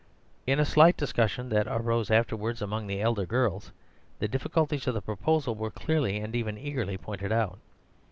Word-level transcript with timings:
In 0.47 0.59
a 0.59 0.65
slight 0.65 0.97
discussion 0.97 1.49
that 1.49 1.67
arose 1.67 2.09
afterwards 2.09 2.59
among 2.59 2.87
the 2.87 2.99
elder 3.01 3.27
girls 3.27 3.71
the 4.17 4.27
difficulties 4.27 4.87
of 4.87 4.95
the 4.95 4.99
proposal 5.03 5.53
were 5.53 5.69
clearly, 5.69 6.17
and 6.17 6.35
even 6.35 6.57
eagerly, 6.57 6.97
pointed 6.97 7.31
out. 7.31 7.59